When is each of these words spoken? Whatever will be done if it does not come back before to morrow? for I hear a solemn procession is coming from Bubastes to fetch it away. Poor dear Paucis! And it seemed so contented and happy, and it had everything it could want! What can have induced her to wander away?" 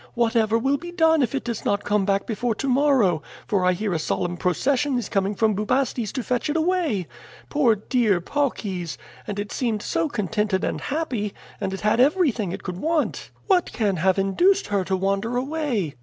Whatever 0.15 0.57
will 0.57 0.77
be 0.79 0.91
done 0.91 1.21
if 1.21 1.35
it 1.35 1.43
does 1.43 1.63
not 1.63 1.83
come 1.83 2.05
back 2.05 2.25
before 2.25 2.55
to 2.55 2.67
morrow? 2.67 3.21
for 3.45 3.63
I 3.63 3.73
hear 3.73 3.93
a 3.93 3.99
solemn 3.99 4.35
procession 4.35 4.97
is 4.97 5.07
coming 5.07 5.35
from 5.35 5.53
Bubastes 5.53 6.11
to 6.13 6.23
fetch 6.23 6.49
it 6.49 6.57
away. 6.57 7.05
Poor 7.49 7.75
dear 7.75 8.19
Paucis! 8.19 8.97
And 9.27 9.37
it 9.37 9.51
seemed 9.51 9.83
so 9.83 10.09
contented 10.09 10.63
and 10.63 10.81
happy, 10.81 11.35
and 11.59 11.71
it 11.71 11.81
had 11.81 11.99
everything 11.99 12.51
it 12.51 12.63
could 12.63 12.77
want! 12.77 13.29
What 13.45 13.71
can 13.71 13.97
have 13.97 14.17
induced 14.17 14.65
her 14.69 14.83
to 14.85 14.97
wander 14.97 15.37
away?" 15.37 15.93